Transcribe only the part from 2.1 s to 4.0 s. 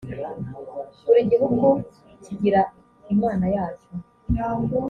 kigira imana yacyo